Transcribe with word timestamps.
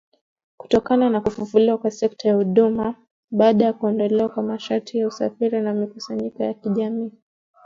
kutokana 0.57 1.09
na 1.09 1.21
kufufuliwa 1.21 1.77
kwa 1.77 1.91
sekta 1.91 2.29
ya 2.29 2.35
huduma, 2.35 2.95
baada 3.31 3.65
ya 3.65 3.73
kuondolewa 3.73 4.29
kwa 4.29 4.43
masharti 4.43 4.97
ya 4.97 5.07
usafiri 5.07 5.61
na 5.61 5.73
mikusanyiko 5.73 6.43
ya 6.43 6.53
kijamii 6.53 7.11